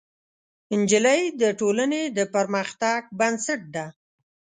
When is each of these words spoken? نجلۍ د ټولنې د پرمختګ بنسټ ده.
نجلۍ 0.79 1.21
د 1.41 1.43
ټولنې 1.59 2.01
د 2.17 2.19
پرمختګ 2.35 2.99
بنسټ 3.19 3.61
ده. 3.75 3.85